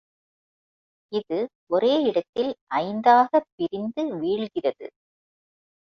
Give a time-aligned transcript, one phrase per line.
[1.11, 1.39] இது
[1.67, 2.51] ஒரே இடத்தில்
[2.79, 4.87] ஐந்தாகப் பிரிந்து வீழ்கிறது.